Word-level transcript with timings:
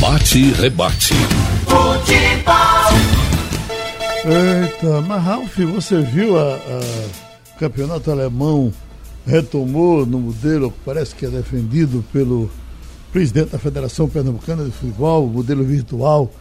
Bate 0.00 0.38
e 0.38 0.50
rebate. 0.52 1.12
Futebol. 1.64 2.54
Eita, 4.24 5.00
mas 5.02 5.22
Ralf, 5.22 5.58
você 5.58 6.00
viu 6.00 6.38
a, 6.38 6.54
a 6.54 7.58
campeonato 7.58 8.10
alemão 8.10 8.72
retomou 9.26 10.06
no 10.06 10.18
modelo 10.18 10.72
parece 10.86 11.14
que 11.14 11.26
é 11.26 11.28
defendido 11.28 12.02
pelo 12.10 12.50
presidente 13.12 13.50
da 13.50 13.58
Federação 13.58 14.08
Pernambucana 14.08 14.64
de 14.64 14.70
Futebol, 14.70 15.26
modelo 15.26 15.62
virtual, 15.64 16.32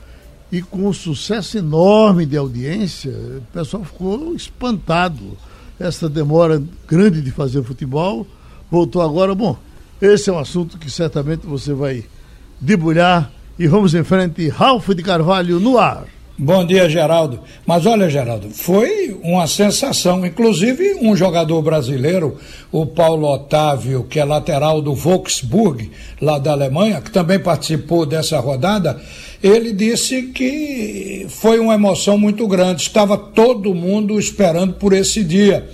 e 0.49 0.61
com 0.61 0.87
um 0.87 0.93
sucesso 0.93 1.57
enorme 1.57 2.25
de 2.25 2.37
audiência, 2.37 3.11
o 3.11 3.41
pessoal 3.53 3.83
ficou 3.83 4.33
espantado. 4.33 5.37
Essa 5.77 6.07
demora 6.07 6.63
grande 6.87 7.21
de 7.21 7.31
fazer 7.31 7.61
futebol 7.63 8.25
voltou 8.71 9.01
agora. 9.01 9.35
Bom, 9.35 9.57
esse 10.01 10.29
é 10.29 10.33
um 10.33 10.39
assunto 10.39 10.77
que 10.77 10.89
certamente 10.89 11.45
você 11.45 11.73
vai 11.73 12.05
debulhar 12.61 13.31
e 13.59 13.67
vamos 13.67 13.93
em 13.93 14.03
frente. 14.05 14.47
Ralf 14.47 14.87
de 14.89 15.03
Carvalho 15.03 15.59
no 15.59 15.77
ar. 15.77 16.05
Bom 16.41 16.65
dia, 16.65 16.89
Geraldo. 16.89 17.41
Mas 17.67 17.85
olha, 17.85 18.09
Geraldo, 18.09 18.49
foi 18.49 19.13
uma 19.21 19.45
sensação. 19.45 20.25
Inclusive, 20.25 20.97
um 21.01 21.13
jogador 21.13 21.61
brasileiro, 21.61 22.37
o 22.71 22.85
Paulo 22.85 23.27
Otávio, 23.27 24.05
que 24.05 24.21
é 24.21 24.23
lateral 24.23 24.81
do 24.81 24.95
Wolfsburg, 24.95 25.91
lá 26.21 26.39
da 26.39 26.53
Alemanha, 26.53 27.01
que 27.01 27.11
também 27.11 27.37
participou 27.37 28.05
dessa 28.05 28.39
rodada, 28.39 29.01
ele 29.43 29.73
disse 29.73 30.23
que 30.27 31.25
foi 31.27 31.59
uma 31.59 31.73
emoção 31.73 32.17
muito 32.17 32.47
grande. 32.47 32.83
Estava 32.83 33.17
todo 33.17 33.75
mundo 33.75 34.17
esperando 34.17 34.75
por 34.75 34.93
esse 34.93 35.21
dia. 35.25 35.67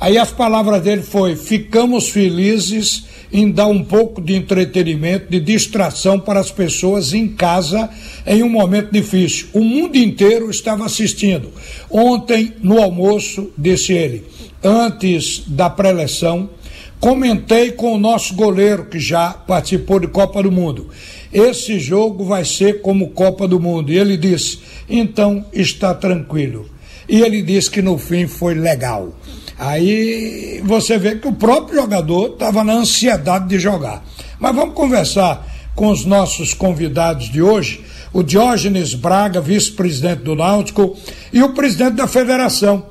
Aí 0.00 0.16
as 0.16 0.32
palavras 0.32 0.82
dele 0.82 1.02
foi: 1.02 1.36
ficamos 1.36 2.08
felizes 2.08 3.04
em 3.32 3.50
dar 3.50 3.66
um 3.66 3.84
pouco 3.84 4.20
de 4.20 4.34
entretenimento, 4.34 5.30
de 5.30 5.38
distração 5.38 6.18
para 6.18 6.40
as 6.40 6.50
pessoas 6.50 7.12
em 7.12 7.28
casa 7.28 7.88
em 8.26 8.42
um 8.42 8.48
momento 8.48 8.90
difícil. 8.90 9.48
O 9.52 9.62
mundo 9.62 9.96
inteiro 9.96 10.50
estava 10.50 10.86
assistindo. 10.86 11.52
Ontem, 11.90 12.54
no 12.62 12.80
almoço, 12.80 13.52
disse 13.56 13.92
ele, 13.92 14.24
antes 14.64 15.44
da 15.46 15.70
pré-eleção, 15.70 16.50
comentei 16.98 17.70
com 17.70 17.92
o 17.92 17.98
nosso 17.98 18.34
goleiro 18.34 18.86
que 18.86 18.98
já 18.98 19.30
participou 19.30 20.00
de 20.00 20.08
Copa 20.08 20.42
do 20.42 20.50
Mundo. 20.50 20.88
Esse 21.32 21.78
jogo 21.78 22.24
vai 22.24 22.44
ser 22.44 22.80
como 22.80 23.10
Copa 23.10 23.46
do 23.46 23.60
Mundo. 23.60 23.92
E 23.92 23.98
ele 23.98 24.16
disse: 24.16 24.58
então 24.88 25.44
está 25.52 25.94
tranquilo. 25.94 26.68
E 27.08 27.20
ele 27.20 27.42
disse 27.42 27.70
que 27.70 27.82
no 27.82 27.98
fim 27.98 28.26
foi 28.26 28.54
legal. 28.54 29.14
Aí 29.60 30.62
você 30.64 30.96
vê 30.96 31.16
que 31.16 31.28
o 31.28 31.34
próprio 31.34 31.82
jogador 31.82 32.30
estava 32.30 32.64
na 32.64 32.72
ansiedade 32.72 33.46
de 33.46 33.58
jogar. 33.58 34.02
Mas 34.38 34.56
vamos 34.56 34.74
conversar 34.74 35.46
com 35.76 35.90
os 35.90 36.06
nossos 36.06 36.54
convidados 36.54 37.30
de 37.30 37.42
hoje, 37.42 37.84
o 38.10 38.22
Diógenes 38.22 38.94
Braga, 38.94 39.38
vice-presidente 39.38 40.22
do 40.22 40.34
Náutico, 40.34 40.96
e 41.30 41.42
o 41.42 41.52
presidente 41.52 41.96
da 41.96 42.06
federação. 42.06 42.86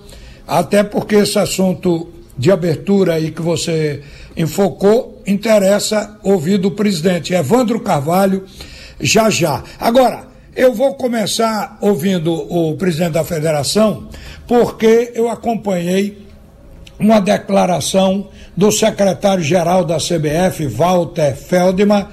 Até 0.48 0.84
porque 0.84 1.16
esse 1.16 1.40
assunto 1.40 2.10
de 2.38 2.52
abertura 2.52 3.16
aí 3.16 3.32
que 3.32 3.42
você 3.42 4.04
enfocou 4.38 5.24
interessa 5.26 6.20
ouvir 6.22 6.60
do 6.60 6.70
presidente 6.70 7.34
Evandro 7.34 7.80
Carvalho 7.80 8.46
já 9.02 9.28
já. 9.32 9.64
Agora, 9.80 10.28
eu 10.56 10.72
vou 10.72 10.94
começar 10.94 11.80
ouvindo 11.82 12.32
o 12.32 12.78
presidente 12.78 13.14
da 13.14 13.24
federação, 13.24 14.08
porque 14.48 15.12
eu 15.16 15.28
acompanhei 15.30 16.29
uma 17.00 17.20
declaração 17.20 18.28
do 18.56 18.72
secretário-geral 18.72 19.86
da 19.86 19.98
CBF, 19.98 20.68
Walter 20.68 21.36
Feldman, 21.36 22.06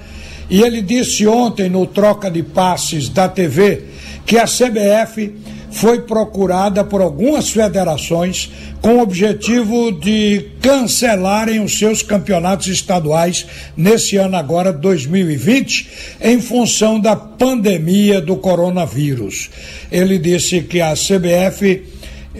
e 0.49 0.61
ele 0.61 0.81
disse 0.81 1.27
ontem 1.27 1.69
no 1.69 1.85
troca 1.85 2.31
de 2.31 2.41
passes 2.41 3.09
da 3.09 3.27
TV 3.27 3.83
que 4.25 4.37
a 4.37 4.45
CBF 4.45 5.33
foi 5.69 6.01
procurada 6.01 6.83
por 6.83 7.01
algumas 7.01 7.49
federações 7.49 8.49
com 8.81 8.95
o 8.95 9.01
objetivo 9.01 9.91
de 9.91 10.51
cancelarem 10.61 11.59
os 11.59 11.77
seus 11.77 12.01
campeonatos 12.01 12.67
estaduais 12.67 13.45
nesse 13.75 14.15
ano 14.17 14.37
agora 14.37 14.71
2020 14.71 15.89
em 16.21 16.41
função 16.41 16.99
da 16.99 17.15
pandemia 17.15 18.21
do 18.21 18.37
coronavírus. 18.37 19.49
Ele 19.91 20.17
disse 20.17 20.61
que 20.61 20.79
a 20.79 20.93
CBF 20.93 21.83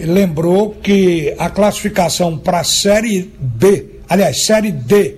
lembrou 0.04 0.70
que 0.82 1.34
a 1.38 1.50
classificação 1.50 2.38
para 2.38 2.60
a 2.60 2.64
Série 2.64 3.30
B, 3.38 4.00
aliás, 4.08 4.42
Série 4.42 4.72
D, 4.72 5.16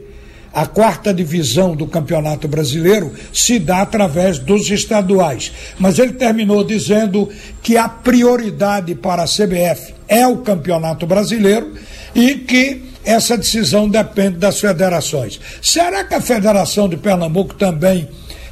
a 0.53 0.67
quarta 0.67 1.15
divisão 1.15 1.77
do 1.77 1.87
Campeonato 1.87 2.49
Brasileiro 2.49 3.13
se 3.33 3.59
dá 3.59 3.83
através 3.83 4.39
dos 4.39 4.69
estaduais. 4.71 5.53
Mas 5.79 5.99
ele 5.99 6.15
terminou 6.15 6.65
dizendo 6.65 7.29
que 7.63 7.77
a 7.77 7.89
prioridade 7.89 8.95
para 8.95 9.23
a 9.23 9.27
CBF 9.27 9.95
é 10.09 10.27
o 10.27 10.39
Campeonato 10.39 11.07
Brasileiro 11.07 11.73
e 12.15 12.35
que 12.35 12.83
essa 13.05 13.37
decisão 13.37 13.89
depende 13.89 14.39
das 14.39 14.61
federações. 14.61 15.41
Será 15.63 16.05
que 16.05 16.15
a 16.15 16.21
Federação 16.21 16.89
de 16.89 16.97
Pernambuco 16.97 17.55
também 17.55 18.09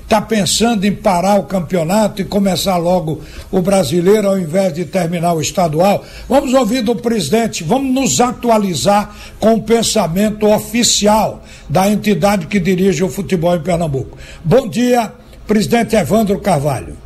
está 0.09 0.23
pensando 0.23 0.87
em 0.87 0.95
parar 0.95 1.39
o 1.39 1.43
campeonato 1.43 2.23
e 2.23 2.25
começar 2.25 2.79
logo 2.79 3.21
o 3.53 3.61
brasileiro 3.61 4.27
ao 4.27 4.39
invés 4.39 4.73
de 4.73 4.87
terminar 4.87 5.35
o 5.35 5.41
estadual? 5.41 6.03
Vamos 6.27 6.55
ouvir 6.55 6.81
do 6.81 6.97
presidente, 6.97 7.63
vamos 7.63 7.93
nos 7.93 8.19
atualizar 8.19 9.15
com 9.39 9.57
o 9.57 9.63
pensamento 9.63 10.47
oficial 10.47 11.43
da 11.69 11.87
entidade 11.91 12.47
que 12.47 12.59
dirige 12.59 13.05
o 13.05 13.11
futebol 13.11 13.55
em 13.55 13.61
Pernambuco. 13.61 14.17
Bom 14.43 14.67
dia, 14.67 15.13
presidente 15.47 15.95
Evandro 15.95 16.41
Carvalho. 16.41 16.97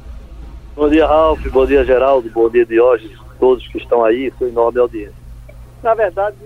Bom 0.76 0.88
dia, 0.88 1.04
Ralf, 1.04 1.44
bom 1.50 1.66
dia, 1.66 1.84
Geraldo, 1.84 2.30
bom 2.30 2.48
dia, 2.48 2.64
Diógenes, 2.64 3.18
todos 3.40 3.66
que 3.66 3.78
estão 3.78 4.04
aí, 4.04 4.32
sua 4.38 4.48
enorme 4.48 4.78
audiência. 4.78 5.22
Na 5.82 5.92
verdade, 5.92 6.36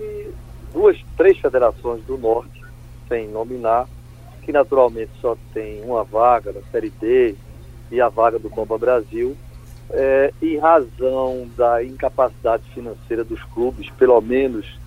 duas, 0.73 0.97
três 1.15 1.37
federações 1.37 2.01
do 2.05 2.17
Norte, 2.17 2.63
sem 3.07 3.27
nominar, 3.27 3.85
que 4.47 4.53
naturalmente 4.53 5.11
só 5.19 5.35
tem 5.53 5.83
uma 5.83 6.05
vaga 6.05 6.53
da 6.53 6.61
Série 6.71 6.89
D 6.89 7.35
e 7.91 7.99
a 7.99 8.07
vaga 8.07 8.39
do 8.39 8.49
Copa 8.49 8.77
Brasil, 8.77 9.35
é, 9.89 10.33
em 10.41 10.57
razão 10.57 11.49
da 11.57 11.83
incapacidade 11.83 12.63
financeira 12.73 13.25
dos 13.25 13.43
clubes, 13.43 13.89
pelo 13.89 14.21
menos 14.21 14.79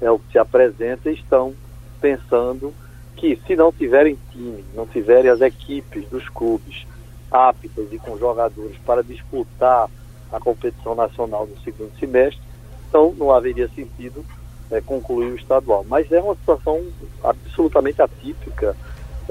é 0.00 0.10
o 0.10 0.18
que 0.18 0.32
se 0.32 0.38
apresenta, 0.38 1.10
estão 1.10 1.54
pensando 2.00 2.72
que 3.14 3.38
se 3.46 3.54
não 3.54 3.70
tiverem 3.70 4.16
time, 4.30 4.64
não 4.74 4.86
tiverem 4.86 5.30
as 5.30 5.42
equipes 5.42 6.08
dos 6.08 6.26
clubes 6.30 6.86
aptas 7.30 7.92
e 7.92 7.98
com 7.98 8.16
jogadores 8.16 8.78
para 8.78 9.02
disputar 9.02 9.90
a 10.32 10.40
competição 10.40 10.94
nacional 10.94 11.46
no 11.46 11.60
segundo 11.60 11.92
semestre, 11.98 12.40
então 12.88 13.14
não 13.18 13.30
haveria 13.30 13.68
sentido 13.68 14.24
é, 14.70 14.80
concluir 14.80 15.32
o 15.32 15.36
estadual. 15.36 15.84
Mas 15.86 16.10
é 16.10 16.18
uma 16.18 16.34
situação 16.34 16.82
absolutamente 17.22 18.00
atípica 18.00 18.74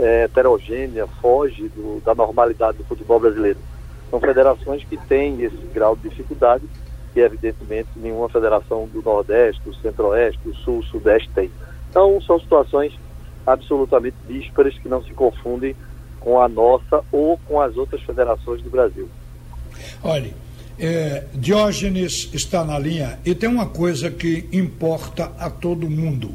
é, 0.01 0.23
heterogênea, 0.23 1.07
foge 1.21 1.69
do, 1.69 2.01
da 2.03 2.15
normalidade 2.15 2.79
do 2.79 2.83
futebol 2.83 3.19
brasileiro. 3.19 3.59
São 4.09 4.19
federações 4.19 4.83
que 4.83 4.97
têm 4.97 5.41
esse 5.41 5.55
grau 5.73 5.95
de 5.95 6.09
dificuldade 6.09 6.65
que, 7.13 7.19
evidentemente, 7.19 7.89
nenhuma 7.95 8.27
federação 8.27 8.87
do 8.87 9.01
Nordeste, 9.01 9.61
do 9.63 9.73
Centro-Oeste, 9.75 10.39
do 10.43 10.55
Sul, 10.55 10.83
Sudeste 10.83 11.29
tem. 11.35 11.51
Então, 11.89 12.19
são 12.21 12.39
situações 12.39 12.93
absolutamente 13.45 14.15
díspares 14.27 14.77
que 14.77 14.89
não 14.89 15.03
se 15.03 15.11
confundem 15.13 15.75
com 16.19 16.41
a 16.41 16.47
nossa 16.47 17.03
ou 17.11 17.37
com 17.45 17.59
as 17.59 17.75
outras 17.77 18.01
federações 18.01 18.61
do 18.61 18.69
Brasil. 18.69 19.07
Olhe, 20.03 20.33
é, 20.79 21.25
Diógenes 21.33 22.29
está 22.33 22.63
na 22.63 22.79
linha 22.79 23.19
e 23.25 23.35
tem 23.35 23.49
uma 23.49 23.67
coisa 23.67 24.09
que 24.09 24.47
importa 24.51 25.31
a 25.37 25.49
todo 25.49 25.89
mundo 25.89 26.31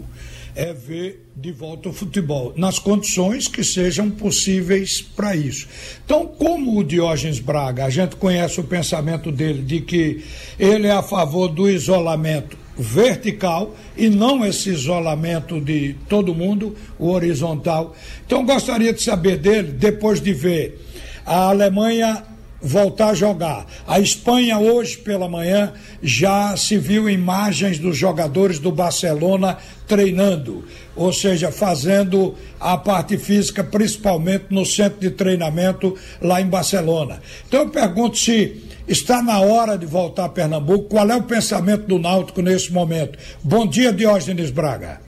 é 0.57 0.73
ver 0.73 1.29
de 1.37 1.53
volta 1.53 1.91
o 1.91 1.93
futebol, 1.93 2.55
nas 2.57 2.79
condições 2.79 3.47
que 3.47 3.63
sejam 3.63 4.11
possíveis 4.11 5.03
para 5.03 5.37
isso. 5.37 5.69
Então, 6.05 6.27
como 6.27 6.79
o 6.79 6.83
Diógenes 6.83 7.39
Braga, 7.39 7.85
a 7.85 7.91
gente 7.91 8.17
conhece 8.17 8.59
o 8.59 8.65
pensamento 8.65 9.31
dele 9.31 9.63
de 9.63 9.83
que 9.83 10.25
ele 10.59 10.87
é 10.87 10.93
a 10.93 11.03
favor 11.03 11.49
do 11.49 11.69
isolamento 11.69 12.57
vertical 12.79 13.77
e 13.97 14.09
não 14.09 14.45
esse 14.45 14.71
isolamento 14.71 15.61
de 15.61 15.95
todo 16.09 16.35
mundo, 16.35 16.75
o 16.99 17.11
horizontal. 17.11 17.95
Então, 18.27 18.45
gostaria 18.45 18.95
de 18.95 19.03
saber 19.03 19.37
dele, 19.37 19.73
depois 19.73 20.23
de 20.23 20.33
ver 20.33 20.81
a 21.27 21.49
Alemanha 21.49 22.23
voltar 22.61 23.11
a 23.11 23.15
jogar. 23.15 23.67
A 23.87 24.01
Espanha, 24.01 24.59
hoje 24.59 24.97
pela 24.99 25.29
manhã, 25.29 25.73
já 26.03 26.57
se 26.57 26.79
viu 26.79 27.09
imagens 27.09 27.79
dos 27.79 27.97
jogadores 27.97 28.59
do 28.59 28.73
Barcelona 28.73 29.59
treinando, 29.87 30.65
ou 30.95 31.13
seja, 31.13 31.53
fazendo 31.53 32.35
a 32.59 32.77
parte 32.77 33.17
física, 33.17 33.63
principalmente 33.63 34.47
no 34.51 34.65
centro 34.65 35.01
de 35.01 35.11
treinamento 35.11 35.97
lá 36.21 36.41
em 36.41 36.47
Barcelona. 36.47 37.21
Então 37.47 37.61
eu 37.63 37.69
pergunto 37.69 38.17
se 38.17 38.63
está 38.89 39.23
na 39.23 39.41
hora 39.41 39.77
de 39.77 39.87
voltar 39.87 40.25
a 40.25 40.29
Pernambuco, 40.29 40.89
qual 40.89 41.09
é 41.09 41.17
o 41.17 41.23
pensamento 41.23 41.87
do 41.87 41.99
Náutico 41.99 42.43
nesse 42.43 42.73
momento? 42.73 43.19
Bom 43.43 43.67
dia, 43.67 43.93
Diógenes 43.93 44.51
Braga. 44.51 45.01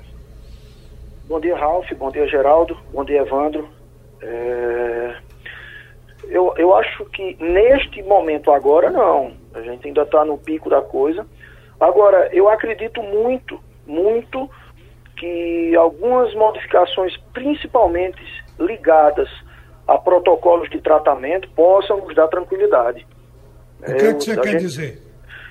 Bom 1.28 1.40
dia, 1.40 1.56
Ralf. 1.56 1.86
Bom 1.98 2.10
dia, 2.10 2.26
Geraldo. 2.26 2.76
Bom 2.92 3.04
dia, 3.04 3.20
Evandro. 3.20 3.68
É 4.20 5.27
eu, 6.28 6.54
eu 6.56 6.74
acho 6.76 7.04
que 7.06 7.36
neste 7.40 8.02
momento 8.02 8.52
agora 8.52 8.90
não. 8.90 9.32
A 9.54 9.62
gente 9.62 9.86
ainda 9.86 10.02
está 10.02 10.24
no 10.24 10.36
pico 10.38 10.68
da 10.68 10.82
coisa. 10.82 11.26
Agora, 11.80 12.28
eu 12.32 12.48
acredito 12.48 13.02
muito, 13.02 13.58
muito 13.86 14.48
que 15.16 15.74
algumas 15.74 16.32
modificações, 16.34 17.16
principalmente 17.32 18.20
ligadas 18.58 19.28
a 19.86 19.96
protocolos 19.96 20.68
de 20.70 20.80
tratamento, 20.80 21.48
possam 21.50 21.98
nos 21.98 22.14
dar 22.14 22.28
tranquilidade. 22.28 23.06
O 23.80 23.84
que, 23.84 23.92
é 23.92 24.14
que 24.14 24.24
você 24.24 24.36
quer 24.36 24.52
gente, 24.52 24.60
dizer? 24.60 25.02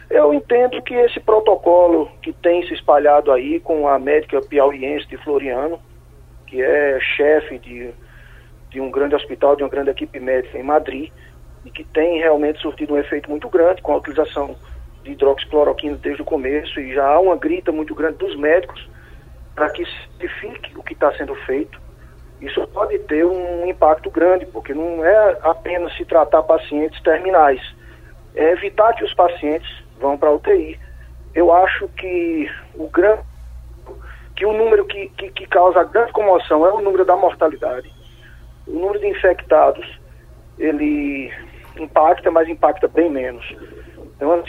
Eu 0.10 0.34
entendo 0.34 0.82
que 0.84 0.94
esse 0.94 1.20
protocolo 1.20 2.10
que 2.22 2.32
tem 2.32 2.66
se 2.68 2.74
espalhado 2.74 3.32
aí 3.32 3.60
com 3.60 3.88
a 3.88 3.98
médica 3.98 4.42
piauiense 4.42 5.08
de 5.08 5.18
Floriano, 5.18 5.80
que 6.46 6.62
é 6.62 7.00
chefe 7.00 7.58
de, 7.60 7.94
de 8.70 8.82
um 8.82 8.92
grande 8.92 9.16
hospital, 9.16 9.56
de 9.56 9.64
uma 9.64 9.70
grande 9.70 9.90
equipe 9.90 10.20
médica 10.20 10.58
em 10.58 10.64
Madrid, 10.64 11.12
e 11.66 11.72
que 11.72 11.84
tem 11.84 12.20
realmente 12.20 12.60
surtido 12.60 12.94
um 12.94 12.98
efeito 12.98 13.30
muito 13.30 13.50
grande 13.50 13.82
com 13.82 13.94
a 13.94 13.98
utilização 13.98 14.56
de 15.04 15.12
hidroxicloroquina 15.12 15.98
desde 15.98 16.22
o 16.22 16.26
começo, 16.26 16.80
e 16.80 16.94
já 16.94 17.06
há 17.06 17.20
uma 17.20 17.36
grita 17.36 17.72
muito 17.72 17.94
grande 17.96 18.18
dos 18.18 18.36
médicos 18.36 18.88
para 19.56 19.70
que 19.72 19.84
se 19.86 19.92
certifique 20.20 20.78
o 20.78 20.84
que 20.84 20.94
está 20.94 21.12
sendo 21.14 21.34
feito. 21.36 21.82
Isso 22.40 22.66
pode 22.68 23.00
ter 23.00 23.26
um 23.26 23.66
impacto 23.66 24.12
grande, 24.12 24.46
porque 24.46 24.74
não 24.74 25.04
é 25.04 25.38
apenas 25.42 25.96
se 25.98 26.06
tratar 26.06 26.44
pacientes 26.44 27.02
terminais, 27.02 27.60
é 28.36 28.52
evitar 28.52 28.94
que 28.94 29.04
os 29.04 29.14
pacientes 29.16 29.68
vão 30.00 30.18
para 30.18 30.30
a 30.30 30.34
UTI. 30.34 30.80
Eu 31.34 31.52
acho 31.52 31.88
que 31.90 32.50
o 32.76 32.88
grande 32.88 33.22
que 34.36 34.46
o 34.46 34.54
número 34.54 34.86
que, 34.86 35.10
que, 35.18 35.32
que, 35.32 35.48
causa 35.48 35.84
grande 35.84 36.12
comoção 36.12 36.64
é 36.64 36.72
o 36.72 36.80
número 36.80 37.04
da 37.04 37.16
mortalidade. 37.16 37.92
O 38.68 38.72
número 38.72 39.00
de 39.00 39.08
infectados, 39.08 40.00
ele 40.58 41.32
impacta, 41.78 42.30
mas 42.32 42.48
impacta 42.50 42.88
bem 42.88 43.10
menos. 43.10 43.46
Então, 44.16 44.44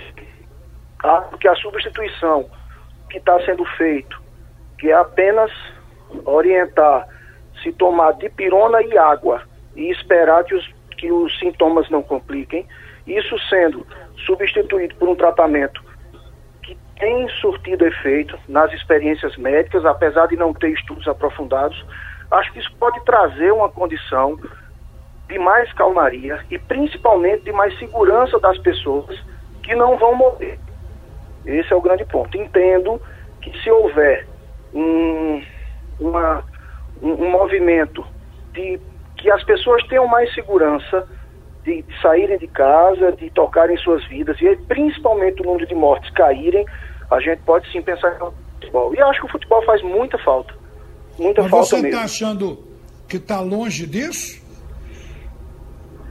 acho 1.03 1.39
que 1.39 1.49
a 1.49 1.55
substituição 1.55 2.49
que 3.11 3.19
está 3.19 3.41
sendo 3.45 3.65
feito, 3.77 4.21
que 4.79 4.91
é 4.91 4.95
apenas 4.95 5.51
orientar 6.25 7.07
se 7.63 7.73
tomar 7.73 8.13
dipirona 8.13 8.83
e 8.83 8.97
água 8.97 9.43
e 9.75 9.91
esperar 9.91 10.45
que 10.45 10.55
os, 10.55 10.75
que 10.97 11.11
os 11.11 11.39
sintomas 11.39 11.89
não 11.91 12.03
compliquem, 12.03 12.67
isso 13.07 13.39
sendo 13.49 13.87
substituído 14.27 14.95
por 14.97 15.09
um 15.09 15.15
tratamento 15.15 15.83
que 16.63 16.77
tem 16.99 17.29
surtido 17.41 17.87
efeito 17.87 18.39
nas 18.49 18.73
experiências 18.73 19.37
médicas, 19.37 19.85
apesar 19.85 20.27
de 20.27 20.37
não 20.37 20.53
ter 20.53 20.71
estudos 20.71 21.07
aprofundados, 21.09 21.85
acho 22.31 22.53
que 22.53 22.59
isso 22.59 22.73
pode 22.79 23.03
trazer 23.05 23.53
uma 23.53 23.69
condição 23.69 24.39
de 25.29 25.39
mais 25.39 25.73
calmaria 25.75 26.41
e 26.51 26.59
principalmente 26.59 27.45
de 27.45 27.53
mais 27.53 27.77
segurança 27.79 28.39
das 28.39 28.59
pessoas 28.59 29.19
que 29.63 29.75
não 29.75 29.97
vão 29.97 30.15
morrer. 30.15 30.59
Esse 31.45 31.73
é 31.73 31.77
o 31.77 31.81
grande 31.81 32.05
ponto. 32.05 32.37
Entendo 32.37 33.01
que 33.41 33.57
se 33.63 33.71
houver 33.71 34.27
um, 34.75 35.43
uma, 36.01 36.45
um, 37.03 37.13
um 37.13 37.31
movimento 37.31 38.05
de 38.53 38.81
que 39.17 39.31
as 39.31 39.43
pessoas 39.45 39.87
tenham 39.89 40.07
mais 40.07 40.33
segurança 40.35 41.07
de, 41.65 41.83
de 41.83 42.01
saírem 42.01 42.39
de 42.39 42.47
casa, 42.49 43.13
de 43.13 43.31
tocarem 43.31 43.77
suas 43.79 44.05
vidas, 44.07 44.41
e 44.41 44.57
principalmente 44.57 45.43
o 45.43 45.45
número 45.45 45.67
de 45.67 45.75
mortes 45.75 46.11
caírem, 46.11 46.65
a 47.11 47.21
gente 47.21 47.43
pode 47.43 47.71
sim 47.71 47.83
pensar 47.83 48.19
no 48.19 48.33
futebol. 48.55 48.95
E 48.95 49.01
acho 49.01 49.21
que 49.21 49.27
o 49.27 49.31
futebol 49.31 49.63
faz 49.63 49.83
muita 49.83 50.19
falta. 50.19 50.58
Muita 51.19 51.43
Mas 51.43 51.51
falta 51.51 51.67
você 51.67 51.89
está 51.89 52.03
achando 52.03 52.59
que 53.09 53.17
está 53.17 53.41
longe 53.41 53.87
disso? 53.87 54.43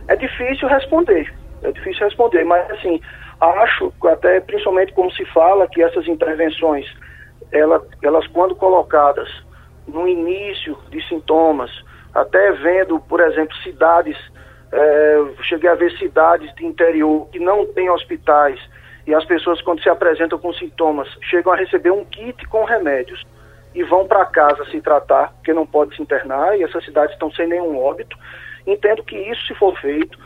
É 0.08 0.16
difícil 0.16 0.68
responder. 0.68 1.34
É 1.64 1.72
difícil 1.72 2.06
responder, 2.06 2.44
mas 2.44 2.70
assim, 2.72 3.02
acho, 3.40 3.92
até 4.06 4.40
principalmente 4.40 4.94
como 4.94 5.12
se 5.12 5.26
fala, 5.26 5.68
que 5.68 5.82
essas 5.82 6.08
intervenções, 6.08 6.86
ela, 7.52 7.84
elas 8.04 8.28
quando 8.28 8.56
colocadas 8.56 9.28
no 9.88 10.08
início 10.08 10.78
de 10.92 11.02
sintomas, 11.08 11.72
até 12.14 12.52
vendo, 12.52 13.00
por 13.00 13.20
exemplo, 13.22 13.56
cidades 13.64 14.18
é, 14.72 15.26
cheguei 15.44 15.70
a 15.70 15.76
ver 15.76 15.92
cidades 15.98 16.54
de 16.56 16.66
interior 16.66 17.28
que 17.30 17.40
não 17.40 17.66
têm 17.74 17.90
hospitais 17.90 18.60
e 19.06 19.14
as 19.14 19.24
pessoas, 19.26 19.62
quando 19.62 19.82
se 19.82 19.90
apresentam 19.90 20.38
com 20.38 20.52
sintomas, 20.54 21.08
chegam 21.22 21.54
a 21.54 21.56
receber 21.56 21.92
um 21.92 22.04
kit 22.04 22.46
com 22.48 22.66
remédios 22.66 23.24
e 23.78 23.84
vão 23.84 24.08
para 24.08 24.26
casa 24.26 24.66
se 24.72 24.82
tratar, 24.82 25.32
porque 25.34 25.54
não 25.54 25.64
pode 25.64 25.96
se 25.96 26.02
internar 26.02 26.58
e 26.58 26.64
essas 26.64 26.84
cidades 26.84 27.14
estão 27.14 27.32
sem 27.32 27.48
nenhum 27.48 27.78
óbito. 27.78 28.18
Entendo 28.66 29.04
que 29.04 29.16
isso, 29.16 29.46
se 29.46 29.54
for 29.54 29.80
feito, 29.80 30.18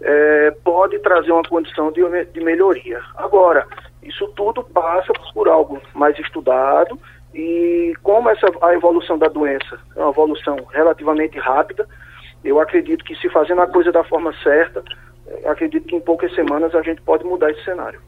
é, 0.00 0.50
pode 0.64 0.98
trazer 1.00 1.30
uma 1.30 1.42
condição 1.42 1.92
de, 1.92 2.00
de 2.32 2.40
melhoria. 2.40 3.02
Agora, 3.14 3.66
isso 4.02 4.26
tudo 4.28 4.64
passa 4.64 5.12
por 5.34 5.50
algo 5.50 5.82
mais 5.92 6.18
estudado 6.18 6.98
e 7.34 7.92
como 8.02 8.30
essa, 8.30 8.46
a 8.62 8.72
evolução 8.72 9.18
da 9.18 9.28
doença 9.28 9.78
é 9.94 10.00
uma 10.00 10.10
evolução 10.10 10.56
relativamente 10.72 11.38
rápida, 11.38 11.86
eu 12.42 12.58
acredito 12.58 13.04
que 13.04 13.14
se 13.16 13.28
fazendo 13.28 13.60
a 13.60 13.66
coisa 13.66 13.92
da 13.92 14.02
forma 14.02 14.32
certa, 14.42 14.82
acredito 15.44 15.86
que 15.86 15.96
em 15.96 16.00
poucas 16.00 16.34
semanas 16.34 16.74
a 16.74 16.80
gente 16.80 17.02
pode 17.02 17.22
mudar 17.22 17.50
esse 17.50 17.64
cenário. 17.64 18.00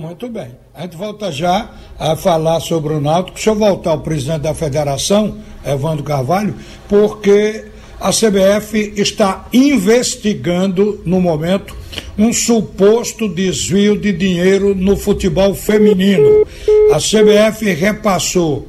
Muito 0.00 0.30
bem. 0.30 0.52
A 0.74 0.80
gente 0.80 0.96
volta 0.96 1.30
já 1.30 1.72
a 1.98 2.16
falar 2.16 2.58
sobre 2.60 2.94
o 2.94 3.02
Náutico. 3.02 3.34
Deixa 3.34 3.50
eu 3.50 3.54
voltar 3.54 3.90
ao 3.90 4.00
presidente 4.00 4.40
da 4.40 4.54
federação, 4.54 5.36
Evandro 5.62 6.02
Carvalho, 6.02 6.54
porque 6.88 7.66
a 8.00 8.08
CBF 8.08 8.94
está 8.96 9.46
investigando, 9.52 11.02
no 11.04 11.20
momento, 11.20 11.76
um 12.16 12.32
suposto 12.32 13.28
desvio 13.28 14.00
de 14.00 14.10
dinheiro 14.10 14.74
no 14.74 14.96
futebol 14.96 15.54
feminino. 15.54 16.46
A 16.94 16.96
CBF 16.96 17.70
repassou 17.74 18.68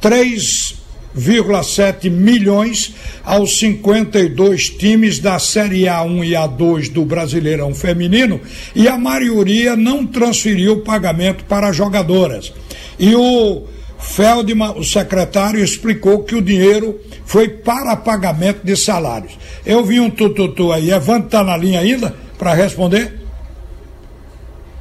3 0.00 0.79
1,7 1.16 2.10
milhões 2.10 2.94
aos 3.24 3.58
52 3.58 4.70
times 4.70 5.18
da 5.18 5.38
Série 5.38 5.82
A1 5.82 6.24
e 6.24 6.30
A2 6.32 6.92
do 6.92 7.04
Brasileirão 7.04 7.74
Feminino 7.74 8.40
e 8.74 8.86
a 8.86 8.96
maioria 8.96 9.76
não 9.76 10.06
transferiu 10.06 10.74
o 10.74 10.80
pagamento 10.82 11.44
para 11.44 11.72
jogadoras. 11.72 12.52
E 12.98 13.14
o 13.14 13.64
Feldman, 13.98 14.72
o 14.76 14.84
secretário, 14.84 15.62
explicou 15.62 16.22
que 16.22 16.34
o 16.34 16.42
dinheiro 16.42 16.98
foi 17.24 17.48
para 17.48 17.96
pagamento 17.96 18.64
de 18.64 18.76
salários. 18.76 19.38
Eu 19.64 19.84
vi 19.84 20.00
um 20.00 20.10
tututu 20.10 20.72
aí. 20.72 20.90
Evandro 20.90 21.26
está 21.26 21.42
na 21.42 21.56
linha 21.56 21.80
ainda 21.80 22.14
para 22.38 22.54
responder? 22.54 23.20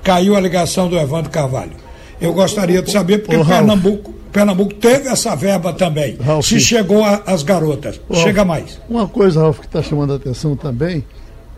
Caiu 0.04 0.36
a 0.36 0.40
ligação 0.40 0.88
do 0.88 0.98
Evandro 0.98 1.30
Carvalho. 1.30 1.74
Eu 2.22 2.34
gostaria 2.34 2.82
de 2.82 2.92
saber 2.92 3.20
porque 3.20 3.44
Pernambuco 3.44 4.19
Pernambuco 4.32 4.74
teve 4.76 5.08
essa 5.10 5.36
verba 5.36 5.74
também. 5.74 6.18
Ralf, 6.18 6.46
se 6.46 6.60
chegou 6.60 7.04
às 7.04 7.44
garotas. 7.44 8.00
Ralf, 8.10 8.24
Chega 8.24 8.46
mais. 8.46 8.80
Uma 8.90 9.08
coisa, 9.08 9.42
Ralf, 9.42 9.60
que 9.60 9.66
está 9.66 9.82
chamando 9.82 10.14
a 10.14 10.16
atenção 10.16 10.56
também 10.56 11.04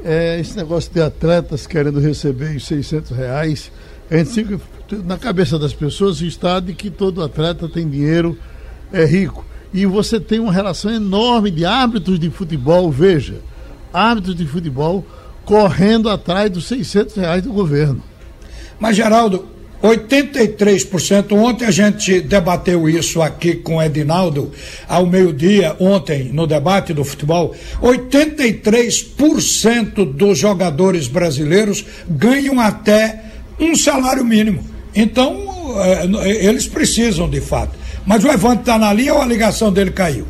é 0.04 0.40
esse 0.40 0.56
negócio 0.58 0.92
de 0.92 1.02
atletas 1.02 1.68
querendo 1.68 2.00
receber 2.00 2.56
os 2.56 2.66
600 2.66 3.12
reais. 3.12 3.72
A 4.10 4.18
gente 4.18 4.32
fica, 4.32 4.60
na 5.06 5.18
cabeça 5.18 5.58
das 5.58 5.74
pessoas 5.74 6.22
está 6.22 6.60
de 6.60 6.74
que 6.74 6.90
todo 6.90 7.24
atleta 7.24 7.70
tem 7.70 7.88
dinheiro, 7.88 8.38
é 8.92 9.06
rico. 9.06 9.46
E 9.74 9.86
você 9.86 10.20
tem 10.20 10.40
uma 10.40 10.52
relação 10.52 10.92
enorme 10.92 11.50
de 11.50 11.66
árbitros 11.66 12.20
de 12.20 12.30
futebol, 12.30 12.92
veja, 12.92 13.36
árbitros 13.94 14.36
de 14.36 14.46
futebol 14.46 15.06
correndo 15.46 16.10
atrás 16.10 16.50
dos 16.52 16.66
600 16.66 17.16
reais 17.16 17.44
do 17.44 17.54
governo. 17.54 18.04
Mas, 18.80 18.96
Geraldo, 18.98 19.46
83%. 19.82 21.34
Ontem 21.34 21.66
a 21.66 21.72
gente 21.72 22.22
debateu 22.22 22.88
isso 22.88 23.22
aqui 23.22 23.56
com 23.56 23.78
o 23.78 23.82
Edinaldo, 23.82 24.52
ao 24.88 25.06
meio-dia, 25.06 25.76
ontem, 25.80 26.30
no 26.32 26.46
debate 26.46 26.94
do 26.94 27.04
futebol. 27.04 27.56
83% 27.82 30.06
dos 30.06 30.38
jogadores 30.38 31.08
brasileiros 31.08 31.84
ganham 32.08 32.60
até 32.60 33.24
um 33.60 33.76
salário 33.76 34.24
mínimo. 34.24 34.64
Então, 34.94 35.82
é, 35.82 36.46
eles 36.46 36.68
precisam 36.68 37.30
de 37.30 37.42
fato. 37.42 37.80
Mas 38.06 38.24
o 38.24 38.28
Evandro 38.28 38.62
está 38.62 38.78
na 38.78 38.94
linha 38.94 39.14
ou 39.14 39.22
a 39.22 39.26
ligação 39.26 39.72
dele 39.72 39.92
caiu? 39.92 40.26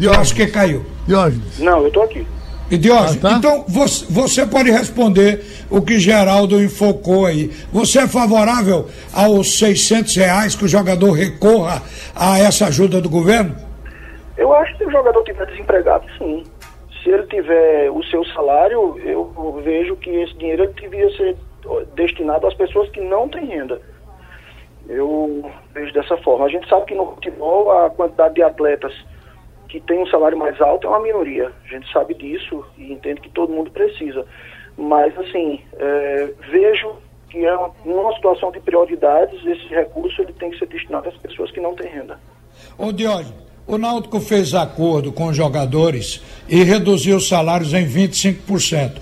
Eu 0.00 0.12
acho 0.12 0.34
que 0.34 0.46
caiu. 0.46 0.84
Diógenes. 1.06 1.58
Não, 1.58 1.80
eu 1.80 1.88
estou 1.88 2.02
aqui. 2.02 2.26
Idiota. 2.70 3.12
Ah, 3.12 3.30
tá? 3.30 3.32
Então, 3.38 3.64
você, 3.68 4.06
você 4.10 4.46
pode 4.46 4.70
responder 4.70 5.40
o 5.70 5.80
que 5.80 5.98
Geraldo 5.98 6.62
enfocou 6.62 7.26
aí. 7.26 7.50
Você 7.72 8.00
é 8.00 8.08
favorável 8.08 8.88
aos 9.12 9.58
600 9.58 10.16
reais 10.16 10.54
que 10.56 10.64
o 10.64 10.68
jogador 10.68 11.12
recorra 11.12 11.82
a 12.14 12.38
essa 12.38 12.66
ajuda 12.66 13.00
do 13.00 13.08
governo? 13.08 13.54
Eu 14.36 14.52
acho 14.54 14.72
que 14.72 14.78
se 14.78 14.86
o 14.86 14.90
jogador 14.90 15.20
estiver 15.20 15.46
desempregado, 15.46 16.06
sim. 16.18 16.44
Se 17.02 17.10
ele 17.10 17.22
tiver 17.24 17.90
o 17.90 18.02
seu 18.04 18.24
salário, 18.26 18.98
eu 19.04 19.60
vejo 19.64 19.94
que 19.96 20.10
esse 20.10 20.34
dinheiro 20.34 20.72
devia 20.74 21.08
ser 21.16 21.36
destinado 21.94 22.46
às 22.46 22.54
pessoas 22.54 22.88
que 22.90 23.00
não 23.00 23.28
têm 23.28 23.46
renda. 23.46 23.80
Eu 24.88 25.50
vejo 25.72 25.92
dessa 25.92 26.16
forma. 26.18 26.46
A 26.46 26.48
gente 26.48 26.68
sabe 26.68 26.86
que 26.86 26.94
no 26.94 27.06
futebol 27.14 27.70
a 27.70 27.90
quantidade 27.90 28.34
de 28.34 28.42
atletas 28.42 28.92
que 29.76 29.80
tem 29.86 30.02
um 30.02 30.06
salário 30.06 30.38
mais 30.38 30.58
alto 30.58 30.86
é 30.86 30.90
uma 30.90 31.00
minoria. 31.00 31.52
A 31.66 31.68
gente 31.68 31.92
sabe 31.92 32.14
disso 32.14 32.64
e 32.78 32.92
entende 32.92 33.20
que 33.20 33.28
todo 33.28 33.52
mundo 33.52 33.70
precisa. 33.70 34.24
Mas, 34.74 35.16
assim, 35.18 35.60
é, 35.78 36.30
vejo 36.50 36.94
que 37.28 37.44
é 37.44 37.54
uma, 37.54 38.14
situação 38.14 38.50
de 38.50 38.60
prioridades, 38.60 39.38
esse 39.44 39.66
recurso 39.68 40.22
ele 40.22 40.32
tem 40.32 40.50
que 40.50 40.58
ser 40.58 40.66
destinado 40.68 41.08
às 41.08 41.16
pessoas 41.18 41.50
que 41.50 41.60
não 41.60 41.74
têm 41.74 41.90
renda. 41.90 42.18
Ô 42.78 42.90
Diógenes, 42.90 43.34
o 43.66 43.76
Náutico 43.76 44.18
fez 44.18 44.54
acordo 44.54 45.12
com 45.12 45.26
os 45.26 45.36
jogadores 45.36 46.22
e 46.48 46.62
reduziu 46.62 47.18
os 47.18 47.28
salários 47.28 47.74
em 47.74 47.86
25%. 47.86 48.92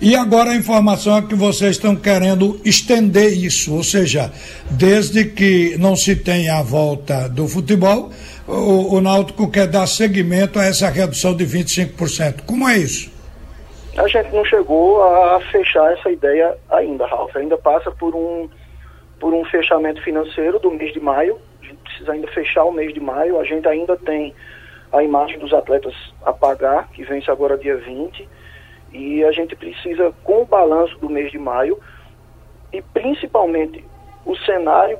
E 0.00 0.16
agora 0.16 0.50
a 0.50 0.56
informação 0.56 1.16
é 1.16 1.22
que 1.22 1.34
vocês 1.34 1.76
estão 1.76 1.94
querendo 1.94 2.60
estender 2.64 3.32
isso, 3.32 3.74
ou 3.74 3.84
seja, 3.84 4.32
desde 4.70 5.26
que 5.26 5.76
não 5.78 5.94
se 5.94 6.16
tenha 6.16 6.56
a 6.56 6.62
volta 6.62 7.28
do 7.28 7.46
futebol, 7.46 8.10
o, 8.46 8.96
o 8.96 9.00
Náutico 9.00 9.50
quer 9.50 9.66
dar 9.66 9.86
seguimento 9.86 10.58
a 10.58 10.64
essa 10.64 10.88
redução 10.88 11.36
de 11.36 11.44
25%. 11.44 12.44
Como 12.44 12.68
é 12.68 12.78
isso? 12.78 13.12
A 13.96 14.08
gente 14.08 14.32
não 14.32 14.44
chegou 14.44 15.02
a 15.02 15.40
fechar 15.50 15.92
essa 15.92 16.10
ideia 16.10 16.56
ainda, 16.70 17.06
Ralf. 17.06 17.36
Ainda 17.36 17.58
passa 17.58 17.90
por 17.90 18.14
um, 18.14 18.48
por 19.20 19.34
um 19.34 19.44
fechamento 19.44 20.02
financeiro 20.02 20.58
do 20.58 20.70
mês 20.70 20.92
de 20.92 21.00
maio. 21.00 21.38
A 21.62 21.66
gente 21.66 21.78
precisa 21.84 22.12
ainda 22.12 22.26
fechar 22.28 22.64
o 22.64 22.72
mês 22.72 22.94
de 22.94 23.00
maio. 23.00 23.38
A 23.38 23.44
gente 23.44 23.68
ainda 23.68 23.96
tem 23.96 24.34
a 24.92 25.02
imagem 25.02 25.38
dos 25.38 25.52
atletas 25.52 25.94
a 26.24 26.32
pagar, 26.32 26.88
que 26.88 27.04
vence 27.04 27.30
agora 27.30 27.58
dia 27.58 27.76
20. 27.76 28.28
E 28.92 29.24
a 29.24 29.32
gente 29.32 29.54
precisa, 29.54 30.12
com 30.24 30.42
o 30.42 30.46
balanço 30.46 30.98
do 30.98 31.08
mês 31.08 31.30
de 31.30 31.38
maio, 31.38 31.78
e 32.72 32.80
principalmente 32.80 33.84
o 34.24 34.34
cenário 34.36 34.98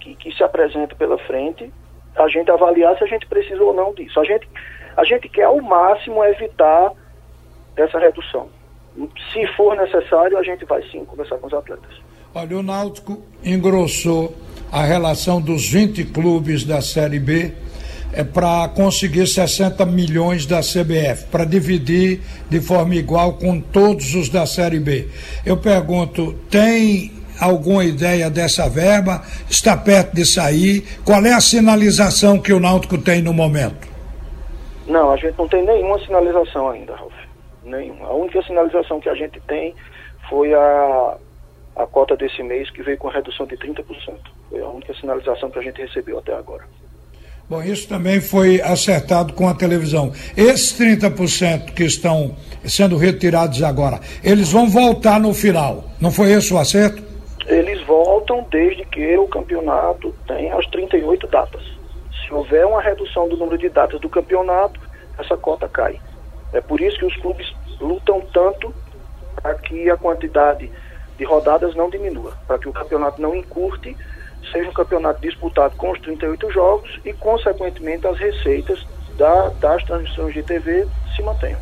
que, 0.00 0.14
que 0.14 0.32
se 0.32 0.42
apresenta 0.42 0.94
pela 0.94 1.18
frente, 1.18 1.72
a 2.18 2.28
gente 2.28 2.50
avaliar 2.50 2.96
se 2.98 3.04
a 3.04 3.06
gente 3.06 3.26
precisa 3.26 3.62
ou 3.62 3.72
não 3.72 3.92
disso. 3.94 4.18
A 4.20 4.24
gente, 4.24 4.48
a 4.96 5.04
gente 5.04 5.28
quer 5.28 5.44
ao 5.44 5.60
máximo 5.60 6.24
evitar 6.24 6.92
essa 7.76 7.98
redução. 7.98 8.48
Se 9.32 9.46
for 9.56 9.76
necessário, 9.76 10.36
a 10.36 10.42
gente 10.42 10.64
vai 10.64 10.82
sim 10.90 11.04
conversar 11.04 11.38
com 11.38 11.46
os 11.46 11.54
atletas. 11.54 12.00
Olha, 12.34 12.58
o 12.58 12.62
Náutico 12.62 13.22
engrossou 13.44 14.34
a 14.70 14.82
relação 14.82 15.40
dos 15.40 15.70
20 15.70 16.04
clubes 16.06 16.64
da 16.64 16.80
Série 16.80 17.18
B 17.18 17.54
é 18.12 18.24
para 18.24 18.68
conseguir 18.68 19.26
60 19.26 19.84
milhões 19.86 20.46
da 20.46 20.60
CBF, 20.60 21.26
para 21.30 21.44
dividir 21.44 22.20
de 22.48 22.60
forma 22.60 22.94
igual 22.94 23.34
com 23.34 23.60
todos 23.60 24.14
os 24.14 24.28
da 24.28 24.46
Série 24.46 24.80
B. 24.80 25.08
Eu 25.44 25.56
pergunto, 25.58 26.34
tem 26.50 27.12
alguma 27.40 27.84
ideia 27.84 28.30
dessa 28.30 28.68
verba? 28.68 29.22
Está 29.48 29.76
perto 29.76 30.14
de 30.14 30.24
sair? 30.24 30.84
Qual 31.04 31.24
é 31.24 31.32
a 31.32 31.40
sinalização 31.40 32.38
que 32.38 32.52
o 32.52 32.60
Náutico 32.60 32.98
tem 32.98 33.22
no 33.22 33.32
momento? 33.32 33.88
Não, 34.86 35.12
a 35.12 35.16
gente 35.16 35.36
não 35.38 35.46
tem 35.48 35.64
nenhuma 35.64 35.98
sinalização 36.00 36.70
ainda, 36.70 36.96
Ralf. 36.96 37.12
Nenhuma. 37.64 38.06
A 38.06 38.14
única 38.14 38.42
sinalização 38.42 39.00
que 39.00 39.08
a 39.08 39.14
gente 39.14 39.38
tem 39.46 39.74
foi 40.28 40.54
a, 40.54 41.16
a 41.76 41.86
cota 41.86 42.16
desse 42.16 42.42
mês 42.42 42.70
que 42.70 42.82
veio 42.82 42.96
com 42.96 43.08
redução 43.08 43.46
de 43.46 43.56
30%. 43.56 43.84
Foi 44.48 44.60
a 44.60 44.68
única 44.68 44.94
sinalização 44.94 45.50
que 45.50 45.58
a 45.58 45.62
gente 45.62 45.80
recebeu 45.80 46.18
até 46.18 46.34
agora. 46.34 46.64
Bom, 47.48 47.62
isso 47.62 47.88
também 47.88 48.20
foi 48.20 48.60
acertado 48.60 49.32
com 49.32 49.48
a 49.48 49.54
televisão. 49.54 50.12
Esses 50.36 50.78
30% 50.78 51.72
que 51.72 51.84
estão 51.84 52.36
sendo 52.62 52.96
retirados 52.98 53.62
agora, 53.62 54.00
eles 54.22 54.52
vão 54.52 54.68
voltar 54.68 55.18
no 55.18 55.32
final. 55.32 55.84
Não 55.98 56.10
foi 56.10 56.32
esse 56.32 56.52
o 56.52 56.58
acerto? 56.58 57.07
Eles 57.48 57.82
voltam 57.86 58.46
desde 58.50 58.84
que 58.84 59.16
o 59.16 59.26
campeonato 59.26 60.14
tenha 60.26 60.54
as 60.54 60.66
38 60.66 61.26
datas. 61.26 61.62
Se 62.22 62.32
houver 62.32 62.66
uma 62.66 62.82
redução 62.82 63.28
do 63.28 63.36
número 63.36 63.56
de 63.58 63.68
datas 63.68 64.00
do 64.00 64.08
campeonato, 64.08 64.78
essa 65.18 65.36
cota 65.36 65.68
cai. 65.68 65.98
É 66.52 66.60
por 66.60 66.80
isso 66.80 66.98
que 66.98 67.06
os 67.06 67.16
clubes 67.16 67.52
lutam 67.80 68.20
tanto 68.32 68.72
para 69.34 69.54
que 69.54 69.88
a 69.88 69.96
quantidade 69.96 70.70
de 71.16 71.24
rodadas 71.24 71.74
não 71.74 71.90
diminua, 71.90 72.34
para 72.46 72.58
que 72.58 72.68
o 72.68 72.72
campeonato 72.72 73.20
não 73.20 73.34
encurte 73.34 73.96
seja 74.52 74.68
um 74.68 74.72
campeonato 74.72 75.20
disputado 75.20 75.76
com 75.76 75.90
os 75.90 76.00
38 76.00 76.50
jogos 76.52 77.00
e, 77.04 77.12
consequentemente, 77.12 78.06
as 78.06 78.18
receitas 78.18 78.86
da, 79.16 79.48
das 79.60 79.82
transmissões 79.84 80.32
de 80.32 80.42
TV 80.42 80.86
se 81.14 81.22
mantenham. 81.22 81.58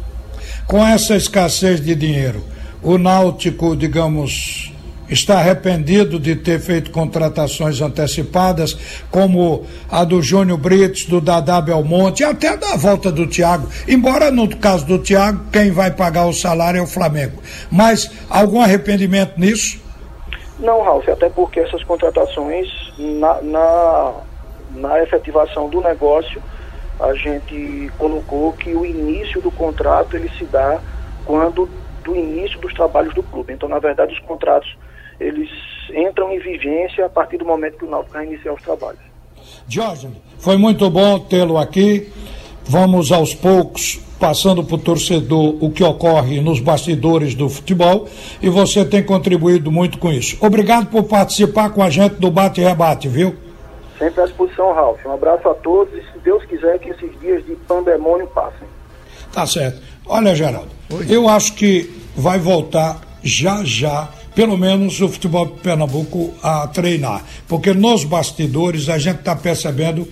Com 0.67 0.85
essa 0.85 1.17
escassez 1.17 1.81
de 1.81 1.95
dinheiro, 1.95 2.43
o 2.83 2.99
Náutico, 2.99 3.75
digamos, 3.77 4.73
está 5.09 5.39
arrependido 5.39 6.19
de 6.19 6.37
ter 6.37 6.61
feito 6.61 6.91
contratações 6.91 7.81
antecipadas, 7.81 9.05
como 9.11 9.65
a 9.91 10.05
do 10.05 10.23
Júnior 10.23 10.59
Brites, 10.59 11.07
do 11.07 11.21
Dadá 11.21 11.61
Belmonte, 11.61 12.25
até 12.25 12.57
da 12.57 12.77
volta 12.77 13.11
do 13.13 13.27
Thiago. 13.27 13.69
Embora 13.87 14.31
no 14.31 14.49
caso 14.57 14.87
do 14.87 14.99
Thiago, 14.99 15.45
quem 15.53 15.71
vai 15.71 15.91
pagar 15.91 16.27
o 16.27 16.33
salário 16.33 16.79
é 16.79 16.83
o 16.83 16.87
Flamengo. 16.87 17.43
Mas 17.71 18.11
algum 18.29 18.61
arrependimento 18.61 19.39
nisso? 19.39 19.81
Não, 20.59 20.83
Ralf, 20.83 21.09
até 21.09 21.29
porque 21.29 21.61
essas 21.61 21.85
contratações, 21.85 22.69
na, 22.99 23.43
na, 23.43 24.13
na 24.75 25.03
efetivação 25.03 25.69
do 25.69 25.83
negócio, 25.83 26.43
a 26.99 27.13
gente 27.15 27.91
colocou 27.99 28.53
que 28.55 28.75
o 28.75 28.85
início 28.85 29.41
do 29.43 29.51
contrato 29.51 30.17
ele 30.17 30.31
se 30.39 30.45
dá 30.47 30.81
quando 31.27 31.69
do 32.03 32.17
início 32.17 32.59
dos 32.61 32.73
trabalhos 32.73 33.13
do 33.15 33.23
clube. 33.23 33.53
Então, 33.53 33.69
na 33.69 33.79
verdade, 33.79 34.15
os 34.15 34.21
contratos 34.21 34.77
eles 35.21 35.49
entram 35.95 36.33
em 36.33 36.39
vigência 36.39 37.07
a 37.07 37.09
partir 37.09 37.39
do 37.39 37.45
momento 37.45 37.79
que 37.79 37.85
o 37.85 37.91
Náutico 37.91 38.15
vai 38.15 38.27
iniciar 38.27 38.53
os 38.53 38.63
trabalhos. 38.63 39.01
Jorge, 39.69 40.09
foi 40.39 40.57
muito 40.57 40.89
bom 40.91 41.19
tê-lo 41.19 41.59
aqui. 41.59 42.13
Vamos 42.65 43.13
aos 43.13 43.35
poucos 43.35 44.01
passando 44.19 44.65
para 44.65 44.75
o 44.75 44.79
torcedor 44.79 45.57
o 45.61 45.71
que 45.71 45.85
ocorre 45.85 46.41
nos 46.41 46.59
bastidores 46.59 47.35
do 47.35 47.49
futebol 47.49 48.09
e 48.43 48.49
você 48.49 48.85
tem 48.85 49.03
contribuído 49.03 49.71
muito 49.71 49.99
com 49.99 50.11
isso. 50.11 50.37
Obrigado 50.41 50.87
por 50.87 51.05
participar 51.05 51.71
com 51.71 51.83
a 51.83 51.91
gente 51.91 52.15
do 52.15 52.31
Bate 52.31 52.61
e 52.61 52.65
Rebate, 52.65 53.09
viu? 53.09 53.37
Sempre 53.99 54.23
à 54.23 54.27
disposição, 54.27 54.73
Ralf. 54.75 55.05
Um 55.07 55.13
abraço 55.13 55.49
a 55.49 55.55
todos 55.55 55.93
e 55.95 56.01
se 56.13 56.19
Deus 56.19 56.45
quiser 56.45 56.79
que 56.79 56.91
esses 56.91 57.21
dias 57.21 57.45
de 57.45 57.55
pandemônio 57.55 58.27
passem. 58.29 58.67
Tá 59.33 59.47
certo. 59.47 59.81
Olha, 60.07 60.35
Geraldo, 60.35 60.71
Oi. 60.93 61.07
eu 61.09 61.29
acho 61.29 61.55
que 61.55 61.91
vai 62.17 62.39
voltar 62.39 63.01
já 63.23 63.63
já 63.65 64.09
pelo 64.37 64.59
menos 64.59 65.01
o 65.01 65.09
futebol 65.09 65.47
de 65.47 65.61
Pernambuco 65.61 66.35
a 66.43 66.69
treinar, 66.69 67.25
porque 67.49 67.73
nos 67.73 68.05
bastidores 68.05 68.91
a 68.91 68.99
gente 68.99 69.21
está 69.21 69.35
percebendo 69.35 70.07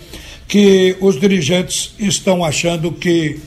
que 0.48 0.96
os 0.98 1.20
dirigentes 1.20 1.94
estão 1.98 2.42
achando 2.42 2.90
que 2.90 3.38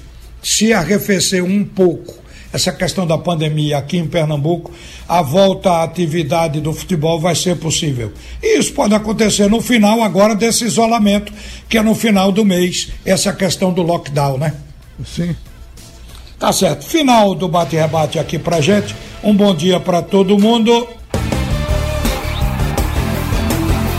se 0.41 0.71
arrefecer 0.71 1.43
um 1.43 1.65
pouco 1.65 2.15
essa 2.53 2.71
questão 2.71 3.07
da 3.07 3.17
pandemia 3.17 3.77
aqui 3.77 3.97
em 3.97 4.07
Pernambuco, 4.07 4.71
a 5.07 5.21
volta 5.21 5.69
à 5.71 5.83
atividade 5.83 6.61
do 6.61 6.71
futebol 6.71 7.19
vai 7.19 7.35
ser 7.35 7.57
possível. 7.57 8.13
E 8.41 8.59
isso 8.59 8.71
pode 8.73 8.93
acontecer 8.93 9.49
no 9.49 9.61
final 9.61 10.01
agora 10.01 10.35
desse 10.35 10.63
isolamento, 10.63 11.33
que 11.67 11.77
é 11.77 11.81
no 11.81 11.93
final 11.93 12.31
do 12.31 12.45
mês, 12.45 12.89
essa 13.03 13.33
questão 13.33 13.73
do 13.73 13.81
lockdown, 13.81 14.37
né? 14.37 14.53
Sim. 15.05 15.35
Tá 16.39 16.53
certo. 16.53 16.85
Final 16.85 17.33
do 17.33 17.47
bate-rebate 17.47 18.19
aqui 18.19 18.37
pra 18.37 18.61
gente. 18.61 18.95
Um 19.23 19.35
bom 19.35 19.53
dia 19.53 19.79
para 19.79 20.01
todo 20.01 20.37
mundo. 20.37 20.87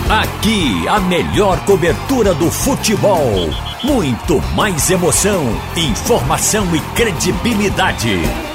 Aqui 0.09 0.89
a 0.89 1.01
melhor 1.01 1.59
cobertura 1.65 2.33
do 2.35 2.51
futebol. 2.51 3.51
Muito 3.83 4.41
mais 4.55 4.91
emoção, 4.91 5.45
informação 5.77 6.65
e 6.75 6.81
credibilidade. 6.95 8.48